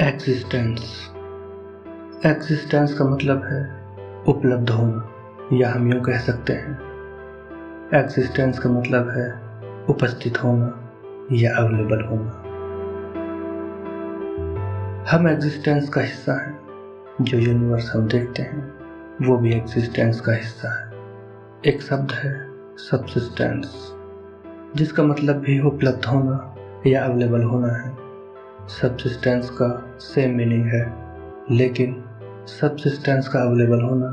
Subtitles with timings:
[0.00, 1.10] Existence
[2.26, 3.84] existence का मतलब है
[4.28, 5.12] उपलब्ध होना,
[5.52, 6.80] या हम यूँ कह सकते हैं।
[7.94, 9.32] एग्जिस्टेंस का मतलब है
[9.88, 10.90] उपस्थित होना
[11.32, 12.42] या अवेलेबल होना।
[15.10, 16.60] हम एग्जिस्टेंस का हिस्सा हैं।
[17.20, 18.74] जो यूनिवर्स हम देखते हैं,
[19.26, 20.92] वो भी एग्जिस्टेंस का हिस्सा है।
[21.66, 23.94] एक शब्द है सबसिस्टेंस
[24.76, 26.56] जिसका मतलब भी उपलब्ध होना
[26.86, 28.05] या अवेलेबल होना है।
[28.68, 30.80] सबसिस्टेंस का सेम मीनिंग है,
[31.50, 32.04] लेकिन
[32.46, 34.08] सबसिस्टेंस का अवेलेबल होना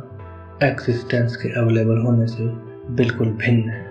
[0.67, 2.45] एक्सिस्टेंस के अवेलेबल होने से
[2.95, 3.81] बिल्कुल भिन्न है।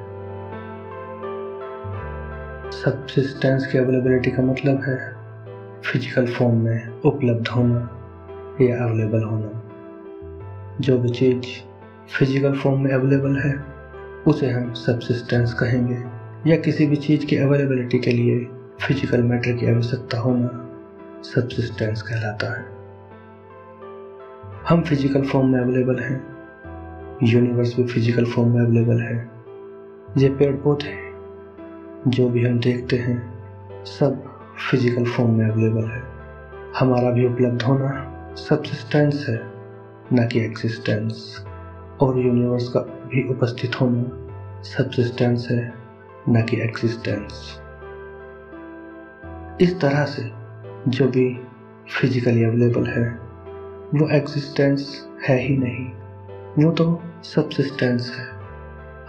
[2.72, 4.96] सबसिस्टेंस की अवेलेबिलिटी का मतलब है
[5.82, 7.80] फ़िज़िकल फॉर्म में उपलब्ध होना
[8.60, 11.46] या अवेलेबल होना। जो भी चीज़
[12.18, 13.54] फ़िज़िकल फॉर्म में अवेलेबल है,
[14.26, 16.02] उसे हम सबसिस्टेंस कहेंगे
[16.50, 18.48] या किसी भी चीज़ की अवेलेबिलिटी के लिए
[18.80, 20.48] फ़िज़िकल मैटर की आवश्यकता होना
[21.22, 22.64] सबसिस्टेंस कहलाता है।
[24.68, 26.16] हम फ़िज़िकल फॉर्म में अवेलेबल हैं।
[27.22, 29.30] यूनिवर्स भी फ़िज़िकल फॉर्म में अवेलेबल है।
[30.18, 30.96] ये पेड़ पौधे
[32.08, 33.18] जो भी हम देखते हैं,
[33.84, 34.24] सब
[34.70, 36.02] फ़िज़िकल फॉर्म में अवेलेबल है।
[36.78, 39.40] हमारा भी उपलब्ध होना सबसिस्टेंस है,
[40.12, 41.44] न कि एक्सिस्टेंस
[42.00, 45.74] और यूनिवर्स का भी उपस्थित होना सबसिस्टेंस है,
[46.28, 47.61] न कि एक्सिस्टेंस
[49.60, 50.22] इस तरह से
[50.88, 51.40] जो भी
[52.00, 53.08] फिजिकली अवेलेबल है,
[53.94, 58.24] वो एग्जिस्टेंस है ही नहीं। वो तो सबसिस्टेंस है।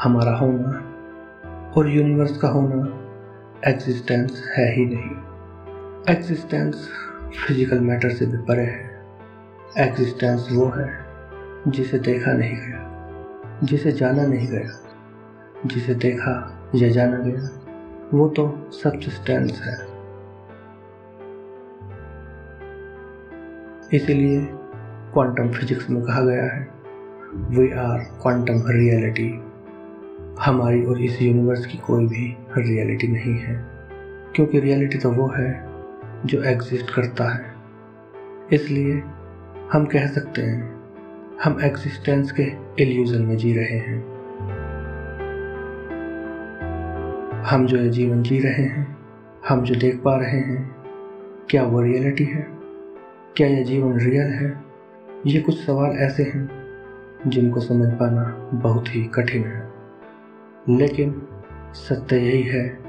[0.01, 2.83] हमारा होना और यूनिवर्स का होना
[3.69, 6.89] एग्जिस्टेंस है ही नहीं। एग्जिस्टेंस
[7.47, 8.91] फ़िज़िकल मैटर से भी परे है।
[9.77, 11.05] एग्जिस्टेंस वो है
[11.67, 14.97] जिसे देखा नहीं गया, जिसे जाना नहीं गया,
[15.65, 17.49] जिसे देखा या जाना गया,
[18.13, 19.92] वो तो सबसिस्टेंस है।
[23.93, 24.39] इसीलिए
[25.13, 26.67] क्वांटम फिजिक्स में कहा गया है
[27.49, 29.27] वी आर क्वांटम रियलिटी
[30.39, 32.25] हमारी और इस यूनिवर्स की कोई भी
[32.57, 33.55] रियलिटी नहीं है,
[34.35, 35.51] क्योंकि रियलिटी तो वो है
[36.25, 37.53] जो एग्जिस्ट करता है।
[38.53, 38.93] इसलिए
[39.73, 40.73] हम कह सकते हैं,
[41.43, 42.51] हम एग्जिस्टेंस के
[42.83, 44.01] इल्यूजन में जी रहे हैं।
[47.43, 48.97] हम जो ये जीवन जी रहे हैं,
[49.49, 50.75] हम जो देख पा रहे हैं,
[51.49, 52.52] क्या वो रियलिटी है?
[53.37, 54.63] क्या यह जीवन रियल है?
[55.27, 56.49] ये कुछ सवाल ऐसे हैं
[57.27, 59.73] जिनको समझ पाना बहुत ही कठिन है।
[60.69, 61.27] लेकिन
[61.73, 62.79] सत्य यही है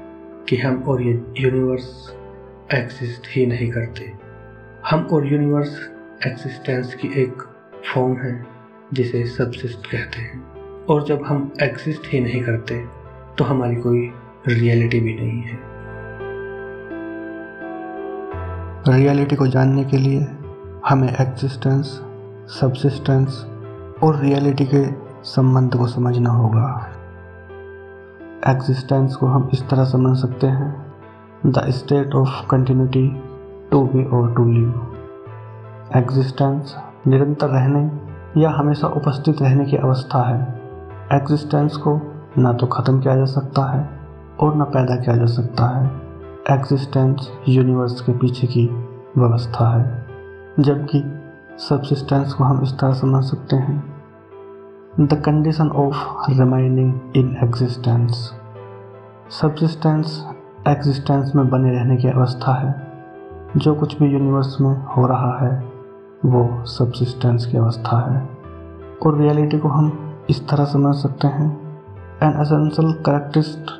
[0.49, 2.15] कि हम और ये यूनिवर्स
[2.73, 4.13] एग्जिस्ट ही नहीं करते।
[4.89, 5.91] हम और यूनिवर्स
[6.27, 7.33] एक्सिस्टेंस की एक
[7.93, 8.45] फॉर्म है,
[8.93, 10.43] जिसे सबसिस्ट कहते हैं।
[10.85, 12.85] और जब हम एग्जिस्ट ही नहीं करते
[13.37, 14.11] तो हमारी कोई
[14.47, 15.75] रियलिटी भी नहीं है।
[18.89, 20.27] रियलिटी को जानने के लिए
[20.89, 22.01] हमें एग्जिस्टेंस
[22.49, 23.45] सबसिस्टेंस
[24.03, 24.83] और रियलिटी के
[25.23, 26.91] संबंध को समझना होगा।
[28.47, 30.93] एग्जिस्टेंस को हम इस तरह समझ सकते हैं
[31.45, 33.07] the state of continuity
[33.71, 34.95] to be और टू लिव
[35.95, 36.75] एग्जिस्टेंस
[37.07, 40.41] निरंतर रहने या हमेशा उपस्थित रहने की अवस्था है।
[41.13, 41.99] एग्जिस्टेंस को
[42.37, 43.89] ना तो ख़त्म किया जा सकता है
[44.39, 45.85] और ना पैदा किया जा सकता है।
[46.57, 48.67] एग्जिस्टेंस यूनिवर्स के पीछे की
[49.17, 50.04] व्यवस्था है।
[50.59, 51.21] जबकि
[51.57, 53.95] सबसिस्टेंस को हम इस तरह समझ सकते हैं।
[54.99, 55.95] The condition of
[56.29, 58.33] remaining in existence
[59.41, 60.27] subsistence
[60.67, 62.91] existence में बने रहने की अवस्था है।
[63.57, 65.71] जो कुछ भी यूनिवर्स में हो रहा है,
[66.25, 68.29] वो सबसिस्टेंस की अवस्था है।
[69.05, 71.81] और रियलिटी को हम इस तरह समझ सकते हैं।
[72.23, 73.71] An essential characteristic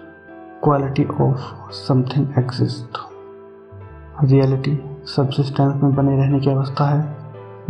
[0.63, 2.97] quality of something exist
[4.23, 7.17] reality subsistence में बने रहने की अवस्था है,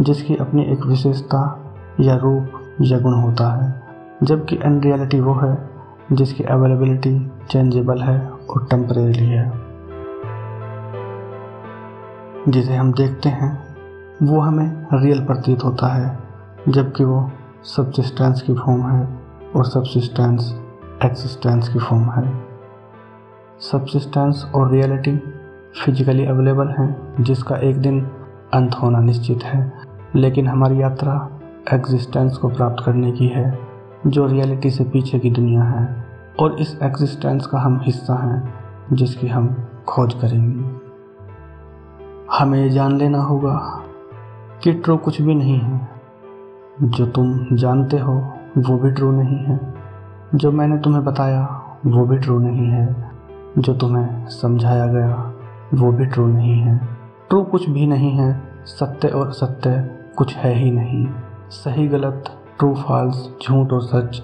[0.01, 1.59] जिसकी अपनी एक विशेषता
[1.99, 3.83] या रूप या गुण होता है,
[4.23, 5.69] जबकि अन रियलिटी वो है,
[6.11, 9.51] जिसकी अवेलेबिलिटी चेंजेबल है और टेम्परेली है।
[12.49, 13.75] जिसे हम देखते हैं,
[14.23, 16.19] वो हमें रियल प्रतीत होता है,
[16.69, 17.31] जबकि वो
[17.63, 19.19] सबसिस्टेंस की फॉर्म है
[19.55, 20.61] और सबसिस्टेंस
[21.05, 22.45] एक्सिस्टेंस की फॉर्म है।
[23.59, 25.34] सबसिस्टेंस और रियलिटी
[25.83, 28.11] फिजिकली अवेलेबल हैं, जिसका एक दिन
[28.53, 29.73] अंत होना निश्चित है।
[30.15, 31.29] लेकिन हमारी यात्रा
[31.73, 33.59] एग्जिस्टेंस को प्राप्त करने की है,
[34.07, 36.05] जो रियलिटी से पीछे की दुनिया है।
[36.39, 38.53] और इस एग्जिस्टेंस का हम हिस्सा हैं,
[38.93, 40.75] जिसकी हम खोज करेंगे।
[42.37, 43.81] हमें ये जान लेना होगा
[44.63, 45.87] कि ट्रू कुछ भी नहीं है।
[46.81, 49.73] जो तुम जानते हो, वो भी ट्रू नहीं है।
[50.35, 53.11] जो मैंने तुम्हें बताया, वो भी ट्रू नहीं है।
[53.57, 55.31] जो तुम्हें समझाया गया
[55.73, 56.89] वो भी ट्रू नहीं है।
[57.29, 61.07] ट्रू कुछ भी नहीं है, सत्य और असत्य कुछ है ही नहीं।
[61.49, 62.23] सही, गलत
[62.59, 64.23] ट्रू फॉल्स झूठ और सच,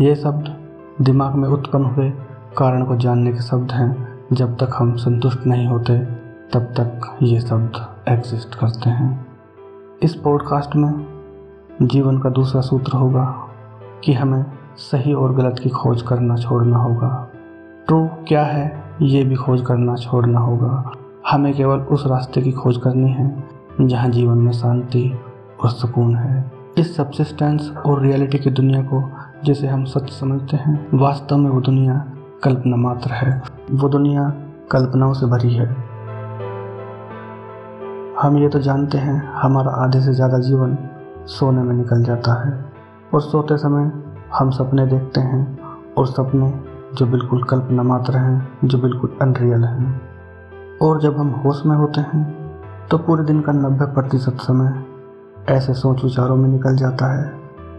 [0.00, 0.56] ये शब्द
[1.04, 2.10] दिमाग में उत्पन्न हुए
[2.58, 5.98] कारण को जानने के शब्द हैं। जब तक हम संतुष्ट नहीं होते,
[6.52, 7.72] तब तक ये शब्द
[8.08, 9.26] एग्जिस्ट करते हैं।
[10.02, 11.06] इस पॉडकास्ट में
[11.82, 13.48] जीवन का दूसरा सूत्र होगा
[14.04, 14.44] कि हमें
[14.76, 17.30] सही और गलत की खोज करना छोड़ना होगा।
[17.86, 18.85] ट्रू क्या है?
[19.02, 20.92] ये भी खोज करना छोड़ना होगा।
[21.30, 23.44] हमें केवल उस रास्ते की खोज करनी है,
[23.80, 25.18] जहाँ जीवन में शांति
[25.64, 29.02] और सुकून है। इस सब्सिस्टेंस और रियलिटी की दुनिया को
[29.44, 31.94] जिसे हम सच समझते हैं, वास्तव में वो दुनिया
[32.44, 34.28] कल्पना मात्र है। वो दुनिया
[34.70, 35.66] कल्पनाओं से भरी है।
[38.20, 40.76] हम ये तो जानते हैं, हमारा आधे से ज़्यादा जीवन
[41.26, 42.64] सोने में निकल जाता है।
[43.14, 43.90] और सोते समय
[44.34, 45.58] हम सपने देखते हैं
[45.98, 50.00] और सपने जो बिल्कुल कल्पना मात्र हैं, जो बिल्कुल अनरियल हैं।
[50.82, 52.46] और जब हम होश में होते हैं
[52.90, 54.84] तो पूरे दिन का नब्बे प्रतिशत समय
[55.48, 57.32] ऐसे सोच विचारों में निकल जाता है,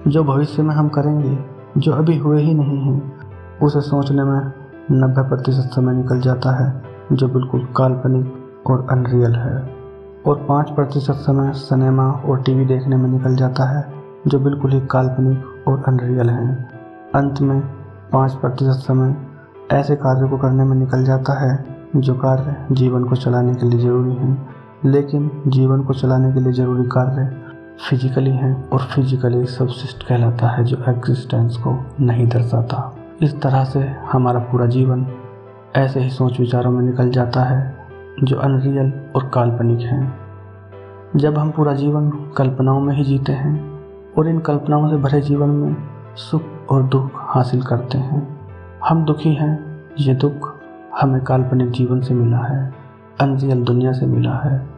[0.07, 1.37] जो भविष्य में हम करेंगे,
[1.77, 3.13] जो अभी हुए ही नहीं हैं,
[3.63, 4.51] उसे सोचने में
[4.91, 9.75] नब्बे प्रतिशत समय निकल जाता है, जो बिल्कुल काल्पनिक और अनरियल है।
[10.27, 13.93] और पाँच प्रतिशत समय सिनेमा और टीवी देखने में निकल जाता है,
[14.27, 16.69] जो बिल्कुल ही काल्पनिक और अनरियल हैं।
[17.15, 17.76] अंत में
[18.13, 19.15] पाँच प्रतिशत समय
[19.71, 21.65] ऐसे कार्यों को करने में निकल जाता है,
[21.95, 24.49] जो कार्य जीवन को चलाने के लिए ज़रूरी हैं।
[24.85, 27.37] लेकिन जीवन को चलाने के लिए ज़रूरी कार्य
[27.89, 33.79] फिजिकली है और फिजिकली सबसिस्ट कहलाता है, जो एग्जिस्टेंस को नहीं दर्शाता। इस तरह से
[34.11, 35.07] हमारा पूरा जीवन
[35.75, 37.77] ऐसे ही सोच विचारों में निकल जाता है,
[38.23, 40.19] जो अनरियल और काल्पनिक हैं।
[41.15, 43.79] जब हम पूरा जीवन कल्पनाओं में ही जीते हैं,
[44.17, 45.75] और इन कल्पनाओं से भरे जीवन में
[46.15, 48.37] सुख और दुख हासिल करते हैं।
[48.89, 50.55] हम दुखी हैं, ये दुख
[51.01, 52.73] हमें काल्पनिक जीवन से मिला है
[53.21, 54.69] अनरियल दुनिया से मिला है।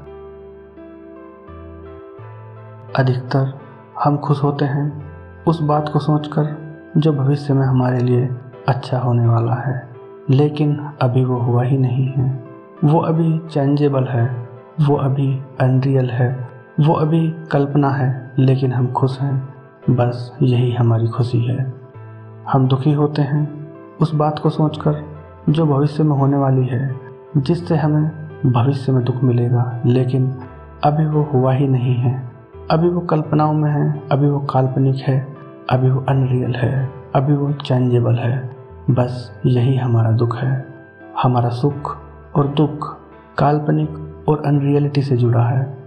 [2.96, 3.60] अधिकतर
[4.04, 5.06] हम खुश होते हैं
[5.48, 6.58] उस बात को सोचकर
[6.98, 8.30] जो भविष्य में हमारे लिए
[8.68, 9.90] अच्छा होने वाला है।
[10.30, 12.44] लेकिन अभी वो हुआ ही नहीं है।
[12.84, 14.50] वो अभी चेंजेबल है,
[14.82, 16.50] वो अभी अनरियल है,
[16.80, 19.54] वो अभी कल्पना है, लेकिन हम खुश हैं।
[19.90, 21.79] बस यही हमारी खुशी है।
[22.52, 25.06] हम दुखी होते हैं उस बात को सोचकर
[25.50, 26.96] जो भविष्य में होने वाली है,
[27.38, 28.12] जिससे हमें
[28.46, 30.36] भविष्य में दुख मिलेगा। लेकिन
[30.84, 32.32] अभी वो हुआ ही नहीं है।
[32.72, 35.28] अभी वो कल्पनाओं में है, अभी वो काल्पनिक है,
[35.70, 38.56] अभी वो अनरियल है, अभी वो चेंजेबल है।
[38.90, 40.66] बस यही हमारा दुख है।
[41.24, 41.98] हमारा सुख
[42.36, 42.98] और दुख
[43.38, 45.78] काल्पनिक और अनरियलिटी से जुड़ा है।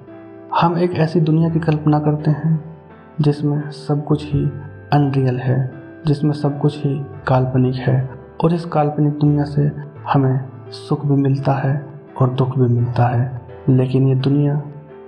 [0.61, 2.79] हम एक ऐसी दुनिया की कल्पना करते हैं,
[3.20, 4.44] जिसमें सब कुछ ही
[4.93, 6.95] अनरियल है। जिसमें सब कुछ ही
[7.27, 8.09] काल्पनिक है
[8.45, 9.71] और इस काल्पनिक दुनिया से
[10.13, 10.41] हमें
[10.71, 11.75] सुख भी मिलता है
[12.21, 14.63] और दुख भी मिलता है। लेकिन ये दुनिया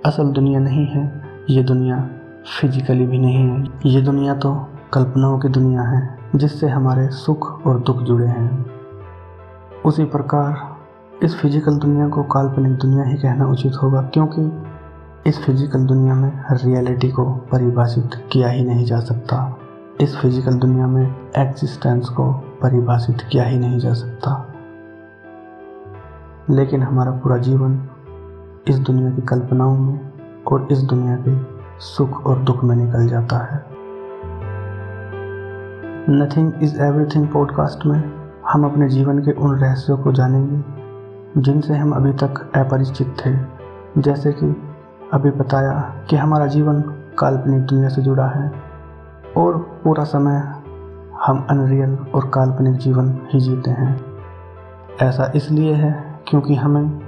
[0.05, 1.97] असल दुनिया नहीं है, ये दुनिया
[2.61, 4.53] फिजिकली भी नहीं है। ये दुनिया तो
[4.93, 8.65] कल्पनाओं की दुनिया है, जिससे हमारे सुख और दुख जुड़े हैं।
[9.85, 15.85] उसी प्रकार इस फ़िज़िकल दुनिया को काल्पनिक दुनिया ही कहना उचित होगा, क्योंकि इस फ़िज़िकल
[15.85, 19.57] दुनिया में रियलिटी को परिभाषित किया ही नहीं जा सकता।
[20.01, 24.53] इस फ़िज़िकल दुनिया में एग्जिस्टेंस को परिभाषित किया ही नहीं जा सकता।
[26.49, 27.89] लेकिन हमारा पूरा जीवन
[28.67, 30.11] इस दुनिया की कल्पनाओं में
[30.51, 31.39] और इस दुनिया के
[31.79, 33.65] सुख और दुख में निकल जाता है।
[36.09, 40.63] नथिंग इज़ एवरीथिंग पॉडकास्ट में हम अपने जीवन के उन रहस्यों को जानेंगे,
[41.41, 43.35] जिनसे हम अभी तक अपरिचित थे।
[44.01, 44.55] जैसे कि
[45.13, 46.81] अभी बताया कि हमारा जीवन
[47.19, 48.64] काल्पनिक दुनिया से जुड़ा है।
[49.37, 50.53] और पूरा समय
[51.25, 54.01] हम अनरियल और काल्पनिक जीवन ही जीते हैं।
[55.01, 56.99] ऐसा इसलिए है क्योंकि हमें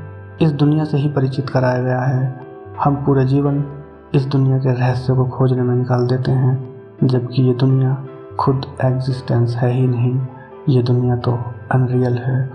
[0.42, 2.42] इस दुनिया से ही परिचित कराया गया है।
[2.84, 3.66] हम पूरे जीवन
[4.14, 8.06] इस दुनिया के रहस्य को खोजने में निकाल देते हैं, जबकि ये दुनिया
[8.40, 10.22] खुद एग्जिस्टेंस है ही नहीं।
[10.70, 11.32] ये दुनिया तो
[11.72, 12.52] अनरियल है।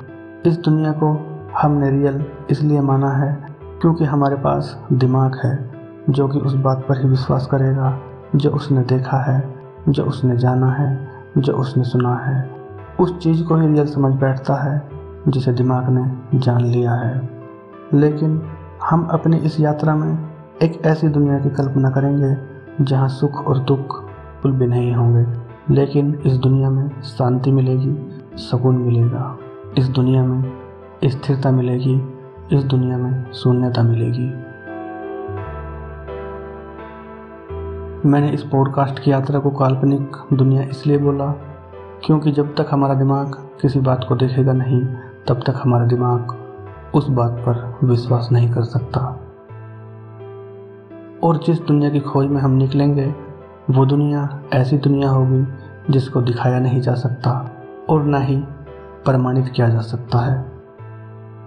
[0.46, 1.26] इस दुनिया को
[1.58, 3.46] हमने रियल इसलिए माना है
[3.80, 5.70] क्योंकि हमारे पास दिमाग है,
[6.10, 7.98] जो कि उस बात पर ही विश्वास करेगा,
[8.36, 11.08] जो उसने देखा है। जो उसने जाना है,
[11.38, 12.50] जो उसने सुना है,
[13.00, 14.88] उस चीज़ को ही रियल समझ बैठता है,
[15.28, 17.30] जिसे दिमाग ने जान लिया है।
[17.94, 18.42] लेकिन
[18.90, 20.30] हम अपनी इस यात्रा में
[20.62, 22.36] एक ऐसी दुनिया की कल्पना करेंगे,
[22.84, 24.04] जहाँ सुख और दुख
[24.42, 25.26] कुल भी नहीं होंगे।
[25.74, 29.38] लेकिन इस दुनिया में शांति मिलेगी, सुकून मिलेगा।
[29.78, 30.52] इस दुनिया में
[31.04, 32.02] स्थिरता मिलेगी,
[32.52, 34.41] इस दुनिया में शून्यता मिलेगी।
[38.06, 41.26] मैंने इस पॉडकास्ट की यात्रा को काल्पनिक दुनिया इसलिए बोला
[42.04, 44.86] क्योंकि जब तक हमारा दिमाग किसी बात को देखेगा नहीं,
[45.28, 46.36] तब तक हमारा दिमाग
[46.94, 49.00] उस बात पर विश्वास नहीं कर सकता।
[51.22, 53.14] और जिस दुनिया की खोज में हम निकलेंगे,
[53.70, 55.46] वो दुनिया ऐसी दुनिया होगी
[55.90, 57.50] जिसको दिखाया नहीं जा सकता
[57.88, 58.36] और ना ही
[59.04, 60.52] प्रमाणित किया जा सकता है।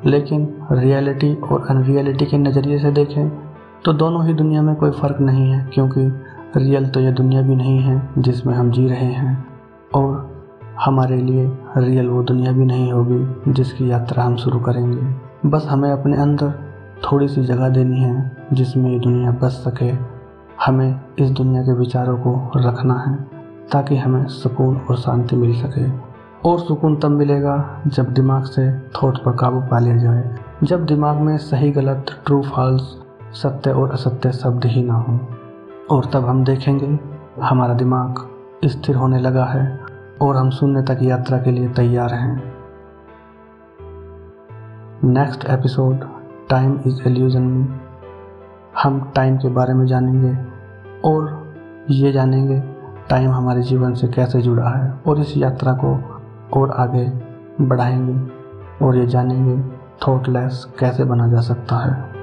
[0.06, 3.30] लेकिन रियलिटी और अनरियलिटी के नज़रिए से देखें
[3.86, 6.25] तो दोनों ही दुनिया में कोई फ़र्क नहीं है, क्योंकि
[6.58, 9.46] रियल तो यह दुनिया भी नहीं है जिसमें हम जी रहे हैं,
[9.96, 10.46] और
[10.80, 15.90] हमारे लिए रियल वो दुनिया भी नहीं होगी जिसकी यात्रा हम शुरू करेंगे। बस हमें
[15.92, 16.54] अपने अंदर
[17.04, 19.92] थोड़ी सी जगह देनी है जिसमें ये दुनिया बस सके।
[20.66, 23.16] हमें इस दुनिया के विचारों को रखना है
[23.72, 25.90] ताकि हमें सुकून और शांति मिल सके।
[26.50, 31.18] और सुकून तब मिलेगा जब दिमाग से थॉट पर काबू पा लिया जाए। जब दिमाग
[31.18, 32.96] में सही गलत ट्रू फॉल्स
[33.34, 35.20] सत्य और असत्य शब्द ही ना हो।
[35.92, 37.00] और तब हम देखेंगे,
[37.42, 38.30] हमारा दिमाग
[38.66, 39.80] स्थिर होने लगा है
[40.22, 42.54] और हम शून्य तक यात्रा के लिए तैयार हैं।
[45.04, 46.00] Next episode
[46.50, 47.80] time is illusion में
[48.84, 50.38] हम टाइम के बारे में जानेंगे
[51.06, 51.54] और
[51.90, 52.60] ये जानेंगे
[53.10, 56.22] टाइम हमारे जीवन से कैसे जुड़ा है और इस यात्रा को
[56.60, 57.12] और आगे
[57.62, 58.32] बढ़ाएँगे
[58.86, 59.76] और ये जानेंगे
[60.08, 62.15] थॉटलेस कैसे बना जा सकता है।